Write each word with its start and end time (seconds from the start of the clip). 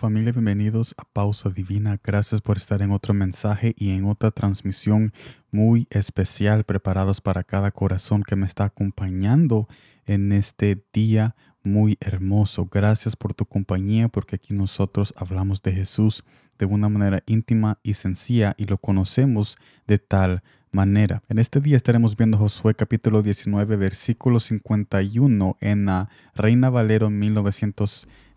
Familia, 0.00 0.32
bienvenidos 0.32 0.94
a 0.96 1.04
Pausa 1.04 1.50
Divina. 1.50 2.00
Gracias 2.02 2.40
por 2.40 2.56
estar 2.56 2.80
en 2.80 2.90
otro 2.90 3.12
mensaje 3.12 3.74
y 3.76 3.90
en 3.90 4.06
otra 4.06 4.30
transmisión 4.30 5.12
muy 5.50 5.86
especial 5.90 6.64
preparados 6.64 7.20
para 7.20 7.44
cada 7.44 7.70
corazón 7.70 8.22
que 8.22 8.34
me 8.34 8.46
está 8.46 8.64
acompañando 8.64 9.68
en 10.06 10.32
este 10.32 10.82
día 10.94 11.36
muy 11.62 11.98
hermoso. 12.00 12.66
Gracias 12.72 13.14
por 13.14 13.34
tu 13.34 13.44
compañía 13.44 14.08
porque 14.08 14.36
aquí 14.36 14.54
nosotros 14.54 15.12
hablamos 15.18 15.60
de 15.60 15.72
Jesús 15.72 16.24
de 16.58 16.64
una 16.64 16.88
manera 16.88 17.22
íntima 17.26 17.78
y 17.82 17.92
sencilla 17.92 18.54
y 18.56 18.64
lo 18.64 18.78
conocemos 18.78 19.58
de 19.86 19.98
tal 19.98 20.42
manera. 20.72 21.22
En 21.28 21.38
este 21.38 21.60
día 21.60 21.76
estaremos 21.76 22.16
viendo 22.16 22.38
Josué 22.38 22.74
capítulo 22.74 23.22
19 23.22 23.76
versículo 23.76 24.40
51 24.40 25.58
en 25.60 25.84
la 25.84 26.08
Reina 26.34 26.70
Valero 26.70 27.10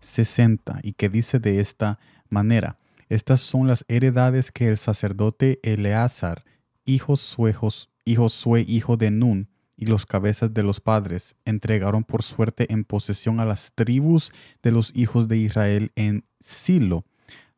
1960 0.04 0.80
y 0.82 0.92
que 0.92 1.08
dice 1.08 1.38
de 1.38 1.60
esta 1.60 1.98
manera. 2.28 2.78
Estas 3.08 3.40
son 3.40 3.66
las 3.66 3.84
heredades 3.88 4.52
que 4.52 4.68
el 4.68 4.78
sacerdote 4.78 5.60
Eleazar, 5.62 6.44
hijo 6.84 7.16
Suejos, 7.16 7.90
hijo 8.04 8.28
Sue, 8.28 8.64
hijo 8.66 8.96
de 8.96 9.10
Nun, 9.10 9.48
y 9.76 9.86
los 9.86 10.06
cabezas 10.06 10.54
de 10.54 10.62
los 10.62 10.80
padres 10.80 11.34
entregaron 11.44 12.04
por 12.04 12.22
suerte 12.22 12.72
en 12.72 12.84
posesión 12.84 13.40
a 13.40 13.44
las 13.44 13.72
tribus 13.74 14.32
de 14.62 14.70
los 14.70 14.92
hijos 14.94 15.26
de 15.26 15.36
Israel 15.38 15.90
en 15.96 16.24
Silo, 16.38 17.04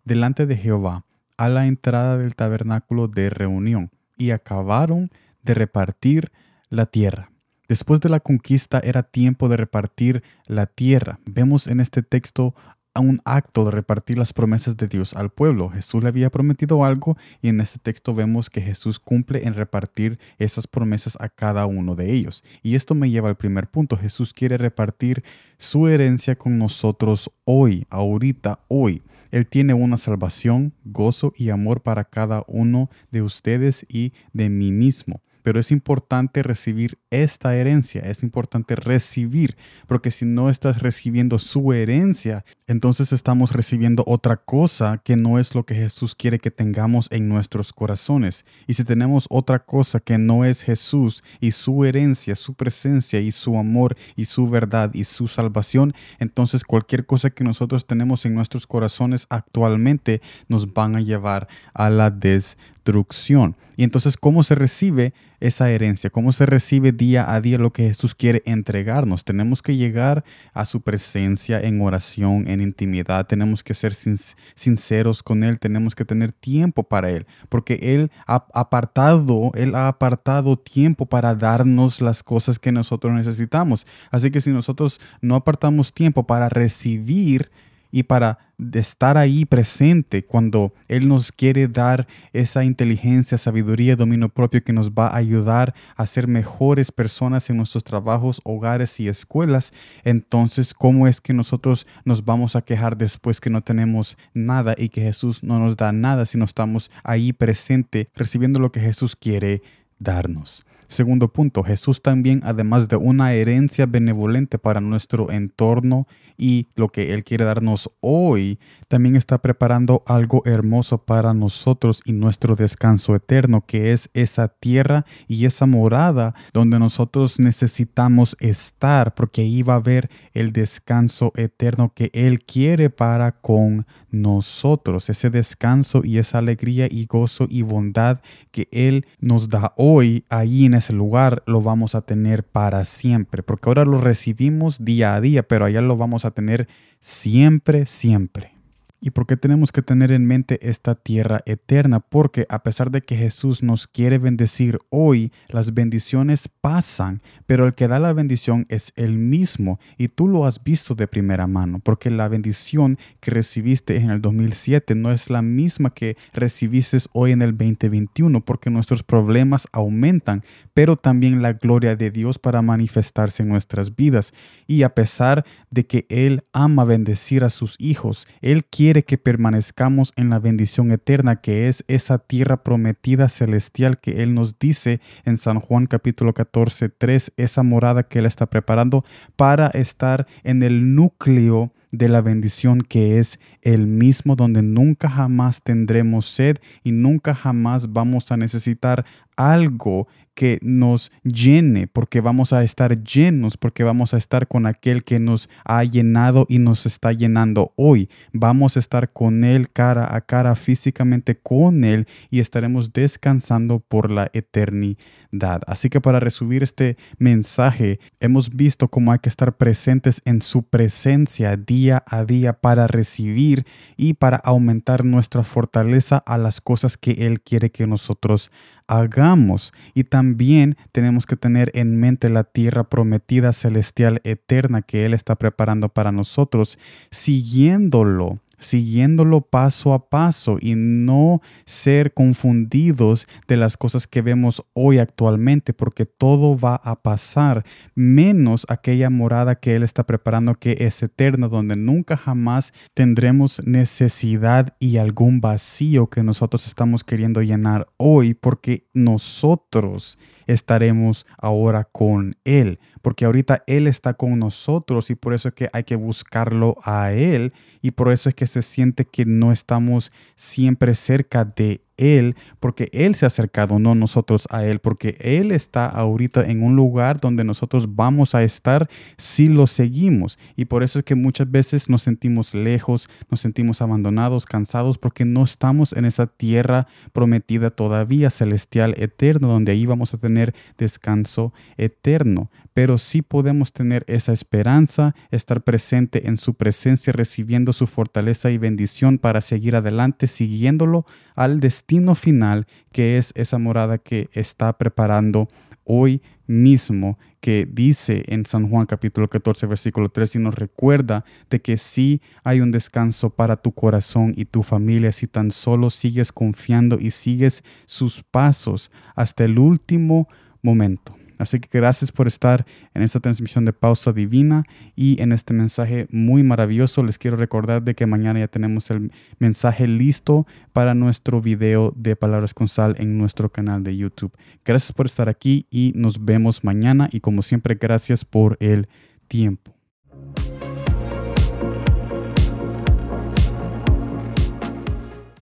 delante 0.05 0.47
de 0.47 0.57
Jehová, 0.57 1.05
a 1.37 1.49
la 1.49 1.67
entrada 1.67 2.17
del 2.17 2.35
tabernáculo 2.35 3.09
de 3.09 3.29
reunión, 3.29 3.91
y 4.17 4.31
acabaron 4.31 5.11
de 5.43 5.55
repartir 5.55 6.33
la 6.71 6.87
tierra. 6.87 7.31
Después 7.69 8.01
de 8.01 8.09
la 8.09 8.21
conquista 8.21 8.81
era 8.81 9.03
tiempo 9.03 9.49
de 9.49 9.57
repartir 9.57 10.23
la 10.47 10.67
tierra. 10.67 11.19
Vemos 11.25 11.67
en 11.67 11.81
este 11.81 12.03
texto 12.03 12.55
un 13.01 13.21
acto 13.25 13.65
de 13.65 13.71
repartir 13.71 14.19
las 14.19 14.33
promesas 14.33 14.77
de 14.77 14.89
Dios 14.89 15.15
al 15.15 15.31
pueblo. 15.31 15.69
Jesús 15.69 16.03
le 16.03 16.09
había 16.09 16.31
prometido 16.31 16.85
algo 16.85 17.17
y 17.43 17.49
en 17.49 17.61
este 17.61 17.79
texto 17.79 18.15
vemos 18.15 18.51
que 18.51 18.61
Jesús 18.61 18.99
cumple 18.99 19.47
en 19.47 19.55
repartir 19.55 20.19
esas 20.39 20.67
promesas 20.67 21.17
a 21.21 21.29
cada 21.29 21.67
uno 21.67 21.95
de 21.95 22.13
ellos. 22.13 22.45
Y 22.63 22.75
esto 22.75 22.95
me 22.95 23.11
lleva 23.11 23.29
al 23.29 23.37
primer 23.37 23.69
punto. 23.69 23.97
Jesús 23.97 24.33
quiere 24.33 24.57
repartir 24.59 25.23
su 25.59 25.89
herencia 25.89 26.37
con 26.37 26.59
nosotros 26.59 27.31
hoy, 27.45 27.87
ahorita, 27.91 28.61
hoy. 28.69 29.03
Él 29.31 29.47
tiene 29.47 29.75
una 29.75 29.97
salvación, 29.97 30.75
gozo 30.85 31.33
y 31.37 31.51
amor 31.51 31.83
para 31.83 32.05
cada 32.05 32.45
uno 32.47 32.91
de 33.11 33.23
ustedes 33.23 33.85
y 33.89 34.13
de 34.33 34.49
mí 34.49 34.73
mismo 34.73 35.21
pero 35.47 35.61
es 35.61 35.71
importante 35.71 36.43
recibir 36.43 36.99
esta 37.09 37.55
herencia, 37.55 38.01
es 38.01 38.25
importante 38.25 38.75
recibir, 38.75 39.55
porque 39.87 40.11
si 40.11 40.25
no 40.25 40.51
estás 40.51 40.83
recibiendo 40.83 41.39
su 41.39 41.73
herencia, 41.73 42.45
entonces 42.67 43.13
estamos 43.13 43.53
recibiendo 43.53 44.03
otra 44.09 44.39
cosa 44.39 45.01
que 45.05 45.15
no 45.15 45.39
es 45.39 45.55
lo 45.55 45.65
que 45.65 45.77
Jesús 45.77 46.17
quiere 46.17 46.41
que 46.41 46.51
tengamos 46.51 47.07
en 47.13 47.29
nuestros 47.29 47.73
corazones. 47.73 48.45
Y 48.67 48.75
si 48.75 48.83
tenemos 48.83 49.27
otra 49.31 49.61
cosa 49.61 50.01
que 50.01 50.19
no 50.19 50.45
es 50.45 50.65
Jesús 50.65 51.23
y 51.39 51.53
su 51.53 51.85
herencia, 51.85 52.35
su 52.35 52.55
presencia 52.55 53.21
y 53.21 53.31
su 53.31 53.57
amor 53.57 53.97
y 54.17 54.25
su 54.25 54.49
verdad 54.49 54.91
y 54.95 55.05
su 55.05 55.29
salvación, 55.29 55.95
entonces 56.19 56.65
cualquier 56.65 57.07
cosa 57.07 57.31
que 57.31 57.45
nosotros 57.45 57.87
tenemos 57.87 58.27
en 58.27 58.35
nuestros 58.35 58.67
corazones 58.67 59.29
actualmente 59.31 60.21
nos 60.49 60.75
van 60.75 60.97
a 60.97 61.03
llevar 61.03 61.47
a 61.73 61.89
la 61.89 62.11
destrucción. 62.11 63.57
Y 63.77 63.85
entonces, 63.85 64.17
¿cómo 64.17 64.43
se 64.43 64.55
recibe 64.55 65.13
esa 65.41 65.71
herencia? 65.71 66.11
¿Cómo 66.11 66.33
se 66.33 66.47
recibe 66.47 66.93
día 66.93 67.33
a 67.33 67.41
día 67.41 67.59
lo 67.59 67.73
que 67.73 67.89
Jesús 67.89 68.15
quiere 68.15 68.43
entregarnos? 68.45 69.25
Tenemos 69.25 69.63
que 69.63 69.77
llegar 69.77 70.25
a 70.53 70.65
su 70.65 70.81
presencia 70.81 71.61
en 71.61 71.81
oración, 71.81 72.49
en 72.49 72.61
intimidad. 72.61 73.27
Tenemos 73.27 73.63
que 73.63 73.75
ser 73.75 73.95
sinceros 73.95 75.23
con 75.23 75.45
Él. 75.45 75.59
Tenemos 75.59 75.95
que 75.95 76.05
tener 76.05 76.33
tiempo 76.33 76.83
para 76.83 77.11
Él. 77.11 77.27
Porque 77.49 77.79
Él 77.83 78.11
ha 78.27 78.47
apartado, 78.55 79.51
Él 79.55 79.75
ha 79.75 79.89
apartado 79.89 80.57
tiempo 80.57 81.07
para 81.07 81.35
darnos 81.35 82.01
las 82.01 82.23
cosas 82.23 82.59
que 82.59 82.73
nosotros 82.73 83.13
necesitamos. 83.13 83.87
Así 84.11 84.31
que 84.31 84.41
si 84.41 84.51
nosotros 84.51 85.01
no 85.21 85.37
apartamos 85.37 85.93
tiempo 85.93 86.27
para 86.27 86.49
recibir 86.49 87.51
y 87.91 88.03
para 88.03 88.39
estar 88.73 89.19
ahí 89.19 89.45
presente 89.45 90.25
cuando 90.25 90.73
Él 90.89 91.09
nos 91.09 91.31
quiere 91.31 91.69
dar 91.69 92.07
esa 92.33 92.65
inteligencia, 92.65 93.39
sabiduría, 93.39 93.97
dominio 93.97 94.29
propio 94.29 94.63
que 94.63 94.73
nos 94.73 94.91
va 94.91 95.09
a 95.09 95.17
ayudar 95.17 95.75
a 95.97 96.07
ser 96.07 96.27
mejores 96.27 96.91
personas 96.91 97.51
en 97.51 97.59
nuestros 97.59 97.85
trabajos, 97.85 98.41
hogares 98.45 98.99
y 99.01 99.09
escuelas, 99.09 99.73
entonces 100.05 100.73
¿cómo 100.73 101.07
es 101.07 101.21
que 101.21 101.33
nosotros 101.33 101.87
nos 102.05 102.25
vamos 102.25 102.57
a 102.57 102.63
quejar 102.63 102.97
después 102.97 103.41
que 103.41 103.51
no 103.51 103.61
tenemos 103.63 104.17
nada 104.33 104.75
y 104.77 104.89
que 104.89 105.03
Jesús 105.03 105.43
no 105.43 105.59
nos 105.59 105.77
da 105.77 105.93
nada 105.93 106.27
si 106.27 106.39
no 106.39 106.45
estamos 106.45 106.91
ahí 107.05 107.33
presente 107.33 108.09
recibiendo 108.15 108.61
lo 108.61 108.73
que 108.73 108.81
Jesús 108.81 109.17
quiere 109.17 109.63
darnos? 109.99 110.65
Segundo 110.89 111.33
punto, 111.33 111.65
Jesús 111.65 112.01
también, 112.01 112.41
además 112.45 112.89
de 112.89 112.97
una 112.97 113.33
herencia 113.33 113.87
benevolente 113.87 114.57
para 114.57 114.81
nuestro 114.81 115.33
entorno 115.33 116.07
y 116.39 116.69
lo 116.77 116.89
que 116.89 117.13
Él 117.13 117.25
quiere 117.25 117.45
darnos 117.45 117.91
hoy, 118.01 118.59
también 118.89 119.17
está 119.17 119.43
preparando 119.43 120.05
algo 120.07 120.43
hermoso 120.45 120.99
para 120.99 121.35
nosotros 121.35 122.03
y 122.05 122.13
nuestro 122.13 122.55
descanso 122.55 123.17
eterno, 123.17 123.65
que 123.67 123.93
es 123.93 124.11
esa 124.15 124.49
tierra 124.49 125.05
y 125.27 125.47
esa 125.47 125.67
morada 125.67 126.35
donde 126.53 126.79
nosotros 126.79 127.41
necesitamos 127.41 128.37
estar, 128.39 129.15
porque 129.15 129.43
ahí 129.43 129.63
va 129.63 129.75
a 129.75 129.79
haber 129.79 130.09
el 130.35 130.53
descanso 130.53 131.33
eterno 131.37 131.93
que 131.95 132.11
Él 132.13 132.45
quiere 132.45 132.91
para 132.91 133.33
con 133.33 133.87
nosotros, 134.11 135.11
ese 135.11 135.31
descanso 135.31 136.03
y 136.05 136.19
esa 136.19 136.39
alegría 136.39 136.87
y 136.91 137.07
gozo 137.07 137.47
y 137.49 137.63
bondad 137.63 138.21
que 138.51 138.69
Él 138.71 139.07
nos 139.21 139.49
da 139.49 139.73
hoy, 139.77 139.86
ahí 140.29 140.65
en 140.65 140.75
ese 140.75 140.93
lugar 140.93 141.43
lo 141.47 141.63
vamos 141.63 141.95
a 141.95 142.03
tener 142.03 142.45
para 142.45 142.85
siempre, 142.85 143.43
porque 143.43 143.69
ahora 143.69 143.85
lo 143.85 144.01
recibimos 144.01 144.85
día 144.85 145.15
a 145.15 145.21
día, 145.21 145.43
pero 145.47 145.65
allá 145.65 145.81
lo 145.81 145.97
vamos 145.97 146.25
a 146.25 146.33
tener 146.33 146.69
siempre, 147.01 147.87
siempre. 147.87 148.56
¿Y 149.01 149.11
por 149.11 149.27
qué 149.27 149.37
tenemos 149.37 149.73
que 149.73 149.83
tener 149.83 150.11
en 150.11 150.25
mente 150.25 150.59
esta 150.69 150.95
tierra 150.95 151.41
eterna? 151.47 152.01
Porque 152.01 152.47
a 152.49 152.63
pesar 152.63 152.91
de 152.91 153.03
que 153.03 153.17
Jesús 153.17 153.63
nos 153.63 153.87
quiere 153.87 154.19
bendecir 154.19 154.79
hoy, 154.89 155.33
las 155.49 155.75
bendiciones 155.75 156.49
pasan, 156.49 157.21
pero 157.47 157.67
el 157.67 157.75
que 157.75 157.89
da 157.89 158.01
la 158.01 158.13
bendición 158.13 158.67
es 158.69 158.93
Él 158.97 159.13
mismo 159.13 159.79
y 159.99 160.09
tú 160.09 160.29
lo 160.29 160.47
has 160.47 160.65
visto 160.65 160.95
de 160.95 161.07
primera 161.07 161.47
mano, 161.47 161.79
porque 161.79 162.11
la 162.11 162.29
bendición 162.29 162.99
que 163.21 163.31
recibiste 163.31 163.97
en 163.97 164.11
el 164.11 164.23
2007 164.23 164.95
no 164.95 165.13
es 165.13 165.31
la 165.31 165.43
misma 165.43 165.91
que 165.91 166.17
recibiste 166.33 166.87
hoy 167.13 167.33
en 167.33 167.43
el 167.43 167.57
2021, 167.57 168.45
porque 168.45 168.71
nuestros 168.71 169.03
problemas 169.03 169.67
aumentan, 169.73 170.43
pero 170.73 170.97
también 170.97 171.43
la 171.43 171.53
gloria 171.53 171.97
de 171.97 172.11
Dios 172.11 172.39
para 172.39 172.63
manifestarse 172.63 173.43
en 173.43 173.49
nuestras 173.49 173.95
vidas. 173.95 174.33
Y 174.67 174.83
a 174.83 174.95
pesar 174.95 175.45
de 175.71 175.87
que 175.87 176.07
Él 176.09 176.45
ama 176.53 176.85
bendecir 176.85 177.45
a 177.45 177.51
sus 177.51 177.77
hijos, 177.79 178.27
Él 178.41 178.65
quiere 178.65 178.86
quiere 178.87 179.03
que 179.03 179.19
permanezcamos 179.19 180.13
en 180.15 180.31
la 180.31 180.39
bendición 180.39 180.93
eterna 180.93 181.41
que 181.41 181.69
es 181.69 181.83
esa 181.89 182.19
tierra 182.19 182.63
prometida 182.63 183.29
celestial 183.29 183.99
que 183.99 184.23
Él 184.23 184.33
nos 184.33 184.61
dice 184.61 185.01
en 185.25 185.39
San 185.39 185.59
Juan 185.59 185.87
capítulo 185.87 186.33
14, 186.35 186.91
3, 186.91 187.33
esa 187.37 187.65
morada 187.65 188.05
que 188.05 188.21
Él 188.21 188.27
está 188.27 188.47
preparando 188.47 189.05
para 189.35 189.67
estar 189.67 190.29
en 190.45 190.63
el 190.63 190.95
núcleo 190.95 191.73
de 191.91 192.09
la 192.09 192.21
bendición 192.21 192.83
que 192.83 193.19
es 193.19 193.41
el 193.63 193.89
mismo 193.89 194.37
donde 194.37 194.63
nunca 194.63 195.11
jamás 195.11 195.63
tendremos 195.63 196.27
sed 196.27 196.59
y 196.85 196.93
nunca 196.93 197.35
jamás 197.35 197.93
vamos 197.93 198.31
a 198.31 198.37
necesitar 198.37 199.05
algo 199.37 200.09
que 200.37 200.59
nos 200.63 201.11
llene, 201.25 201.87
porque 201.89 202.21
vamos 202.21 202.53
a 202.53 202.63
estar 202.63 203.03
llenos, 203.03 203.57
porque 203.57 203.83
vamos 203.85 204.13
a 204.13 204.19
estar 204.19 204.47
con 204.47 204.67
aquel 204.67 205.03
que 205.03 205.19
nos 205.19 205.49
ha 205.65 205.83
llenado 205.83 206.45
y 206.49 206.59
nos 206.59 206.85
está 206.85 207.13
llenando 207.13 207.73
hoy. 207.75 208.11
Vamos 208.35 208.77
a 208.77 208.81
estar 208.81 209.13
con 209.15 209.45
Él 209.45 209.71
cara 209.71 210.15
a 210.15 210.21
cara 210.21 210.55
físicamente 210.55 211.39
con 211.41 211.85
Él 211.85 212.07
y 212.31 212.41
estaremos 212.41 212.93
descansando 212.93 213.81
por 213.81 214.11
la 214.11 214.31
eternidad. 214.35 215.63
Así 215.67 215.89
que 215.89 216.03
para 216.03 216.21
resumir 216.21 216.63
este 216.63 216.97
mensaje, 217.19 217.99
hemos 218.21 218.51
visto 218.51 218.89
cómo 218.89 219.13
hay 219.13 219.21
que 219.21 219.31
estar 219.31 219.57
presentes 219.57 220.21
en 220.27 220.43
su 220.43 220.65
presencia 220.65 221.57
día 221.57 222.05
a 222.07 222.27
día 222.27 222.53
para 222.53 222.87
recibir 222.87 223.65
y 223.97 224.15
para 224.15 224.37
aumentar 224.37 225.03
nuestra 225.03 225.43
fortaleza 225.43 226.19
a 226.19 226.37
las 226.37 226.61
cosas 226.61 226.99
que 226.99 227.13
Él 227.13 227.41
quiere 227.41 227.71
que 227.71 227.87
nosotros 227.87 228.53
hagamos. 228.87 229.73
Y 229.95 230.05
también 230.05 230.77
tenemos 230.93 231.27
que 231.27 231.37
tener 231.37 231.71
en 231.75 231.99
mente 231.99 232.29
la 232.29 232.45
tierra 232.45 232.85
prometida 232.85 233.53
celestial 233.53 234.21
eterna 234.25 234.83
que 234.83 235.05
Él 235.05 235.15
está 235.15 235.37
preparando 235.37 235.89
para 235.89 236.13
nosotros, 236.13 236.79
siguiéndolo 237.11 238.37
siguiéndolo 238.59 239.43
paso 239.43 239.93
a 239.93 240.09
paso 240.09 240.59
y 240.61 240.75
no 240.75 241.41
ser 241.65 242.15
confundidos 242.15 243.27
de 243.49 243.57
las 243.57 243.77
cosas 243.77 244.07
que 244.07 244.23
vemos 244.23 244.63
hoy 244.73 244.99
actualmente, 244.99 245.73
porque 245.73 246.07
todo 246.07 246.59
va 246.59 246.77
a 246.77 247.03
pasar, 247.03 247.65
menos 247.95 248.67
aquella 248.69 249.11
morada 249.11 249.57
que 249.57 249.77
Él 249.77 249.83
está 249.83 250.05
preparando 250.05 250.55
que 250.55 250.77
es 250.81 251.03
eterna, 251.03 251.49
donde 251.49 251.77
nunca 251.77 252.17
jamás 252.17 252.73
tendremos 252.95 253.61
necesidad 253.65 254.75
y 254.79 254.99
algún 254.99 255.41
vacío 255.41 256.09
que 256.09 256.23
nosotros 256.23 256.67
estamos 256.67 257.05
queriendo 257.05 257.43
llenar 257.43 257.89
hoy, 257.97 258.35
porque 258.35 258.89
nosotros 258.93 260.19
estaremos 260.47 261.27
ahora 261.39 261.85
con 261.85 262.37
Él, 262.45 262.79
porque 263.03 263.25
ahorita 263.25 263.63
Él 263.67 263.87
está 263.87 264.15
con 264.15 264.39
nosotros 264.39 265.11
y 265.11 265.15
por 265.15 265.35
eso 265.35 265.49
es 265.49 265.55
que 265.55 265.71
hay 265.73 265.85
que 265.85 265.97
buscarlo 265.97 266.77
a 266.85 267.13
Él 267.13 267.53
y 267.83 267.93
por 267.93 268.11
eso 268.13 268.29
es 268.29 268.35
que 268.35 268.47
se 268.47 268.63
siente 268.63 269.05
que 269.05 269.25
no 269.25 269.53
estamos 269.53 270.13
siempre 270.35 270.95
cerca 270.95 271.45
de 271.45 271.81
Él, 271.97 272.35
porque 272.61 272.89
Él 272.93 273.15
se 273.15 273.27
ha 273.27 273.29
acercado, 273.29 273.79
no 273.79 273.95
nosotros 273.95 274.47
a 274.51 274.65
Él, 274.65 274.79
porque 274.81 275.17
Él 275.21 275.53
está 275.53 275.87
ahorita 275.87 276.47
en 276.49 276.63
un 276.63 276.77
lugar 276.77 277.21
donde 277.21 277.45
nosotros 277.45 277.95
vamos 277.95 278.35
a 278.35 278.43
estar 278.43 278.89
si 279.17 279.49
lo 279.49 279.67
seguimos. 279.67 280.39
Y 280.57 280.67
por 280.67 280.83
eso 280.83 280.99
es 280.99 281.05
que 281.05 281.15
muchas 281.15 281.51
veces 281.51 281.89
nos 281.89 282.03
sentimos 282.03 282.55
lejos, 282.55 283.09
nos 283.31 283.41
sentimos 283.41 283.83
abandonados, 283.83 284.47
cansados, 284.47 284.99
porque 284.99 285.25
no 285.25 285.45
estamos 285.45 285.93
en 285.93 286.05
esa 286.05 286.27
tierra 286.27 286.87
prometida 287.13 287.71
todavía, 287.71 288.31
celestial, 288.31 288.95
eterna, 288.97 289.49
donde 289.49 289.73
ahí 289.73 289.87
vamos 289.87 290.15
a 290.15 290.19
tener 290.19 290.55
descanso 290.79 291.53
eterno 291.77 292.51
pero 292.77 292.99
sí 292.99 293.23
podemos 293.23 293.73
tener 293.73 294.05
esa 294.07 294.35
esperanza, 294.35 295.15
estar 295.31 295.65
presente 295.65 296.29
en 296.29 296.37
su 296.37 296.53
presencia, 296.53 297.11
recibiendo 297.11 297.73
su 297.73 297.87
fortaleza 297.87 298.51
y 298.51 298.59
bendición 298.59 299.17
para 299.17 299.41
seguir 299.41 299.77
adelante, 299.77 300.27
siguiéndolo 300.27 301.07
al 301.37 301.59
destino 301.59 302.15
final, 302.15 302.67
que 302.93 303.17
es 303.17 303.33
esa 303.35 303.59
morada 303.59 303.97
que 303.97 304.29
está 304.35 304.77
preparando 304.77 305.49
hoy 305.85 306.21
mismo, 306.47 307.19
que 307.41 307.67
dice 307.67 308.25
en 308.27 308.45
San 308.45 308.69
Juan 308.69 308.85
capítulo 308.85 309.31
14, 309.31 309.67
versículo 309.67 310.11
3, 310.11 310.35
y 310.35 310.39
nos 310.39 310.55
recuerda 310.55 311.25
de 311.49 311.63
que 311.63 311.79
sí 311.79 312.21
hay 312.45 312.61
un 312.61 312.73
descanso 312.73 313.31
para 313.31 313.57
tu 313.57 313.73
corazón 313.73 314.35
y 314.37 314.45
tu 314.45 314.63
familia 314.63 315.13
si 315.13 315.27
tan 315.27 315.51
solo 315.51 315.89
sigues 315.89 316.31
confiando 316.31 316.99
y 317.01 317.11
sigues 317.11 317.65
sus 317.87 318.23
pasos 318.23 318.91
hasta 319.15 319.47
el 319.47 319.59
último 319.59 320.29
momento. 320.61 321.17
Así 321.39 321.61
que 321.61 321.69
gracias 321.79 322.13
por 322.13 322.27
estar 322.27 322.67
en 322.95 323.03
esta 323.03 323.21
transmisión 323.21 323.65
de 323.65 323.73
Pausa 323.73 324.13
Divina 324.13 324.65
y 324.95 325.21
en 325.23 325.33
este 325.33 325.53
mensaje 325.55 326.07
muy 326.11 326.43
maravilloso. 326.43 327.03
Les 327.03 327.19
quiero 327.19 327.37
recordar 327.37 327.83
de 327.83 327.95
que 327.95 328.07
mañana 328.07 328.41
ya 328.41 328.49
tenemos 328.49 328.91
el 328.91 329.13
mensaje 329.39 329.87
listo 329.87 330.47
para 330.73 330.95
nuestro 330.95 331.41
video 331.41 331.93
de 331.97 332.17
Palabras 332.17 332.55
con 332.55 332.69
Sal 332.69 332.95
en 332.99 333.19
nuestro 333.19 333.51
canal 333.51 333.83
de 333.83 333.97
YouTube. 333.97 334.33
Gracias 334.65 334.93
por 334.93 335.07
estar 335.07 335.29
aquí 335.29 335.67
y 335.71 335.93
nos 335.95 336.25
vemos 336.25 336.65
mañana 336.65 337.09
y 337.13 337.21
como 337.21 337.43
siempre 337.43 337.77
gracias 337.77 338.25
por 338.25 338.57
el 338.61 338.87
tiempo. 339.29 339.76